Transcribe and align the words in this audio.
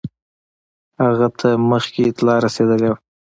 هغه 1.03 1.27
ته 1.39 1.49
مخکي 1.71 2.01
اطلاع 2.07 2.37
رسېدلې 2.45 2.87
وه. 2.91 2.97